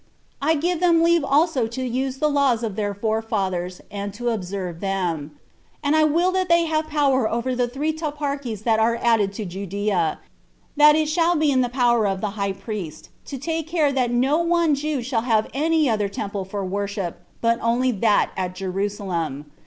I 0.41 0.55
give 0.55 0.79
them 0.79 1.03
leave 1.03 1.23
also 1.23 1.67
to 1.67 1.83
use 1.87 2.17
the 2.17 2.27
laws 2.27 2.63
of 2.63 2.75
their 2.75 2.95
forefathers, 2.95 3.81
and 3.91 4.11
to 4.15 4.29
observe 4.29 4.79
them; 4.79 5.37
and 5.83 5.95
I 5.95 6.05
will 6.05 6.31
that 6.31 6.49
they 6.49 6.65
have 6.65 6.87
power 6.87 7.29
over 7.29 7.53
the 7.55 7.67
three 7.67 7.93
toparchies 7.93 8.63
that 8.63 8.79
are 8.79 8.95
added 8.99 9.31
to 9.33 9.45
Judea; 9.45 10.17
and 10.75 10.97
it 10.97 11.07
shall 11.07 11.35
be 11.35 11.51
in 11.51 11.61
the 11.61 11.69
power 11.69 12.07
of 12.07 12.19
the 12.19 12.31
high 12.31 12.53
priest 12.53 13.09
to 13.25 13.37
take 13.37 13.67
care 13.67 13.91
that 13.93 14.09
no 14.09 14.39
one 14.39 14.73
Jew 14.73 15.03
shall 15.03 15.21
have 15.21 15.51
any 15.53 15.87
other 15.87 16.09
temple 16.09 16.45
for 16.45 16.65
worship 16.65 17.21
but 17.39 17.59
only 17.61 17.91
that 17.91 18.31
at 18.35 18.55
Jerusalem. 18.55 19.51